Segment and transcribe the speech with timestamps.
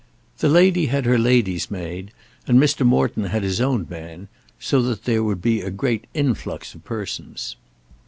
[0.39, 2.09] The lady had her lady's maid,
[2.47, 2.83] and Mr.
[2.83, 7.55] Morton had his own man; so that there would be a great influx of persons.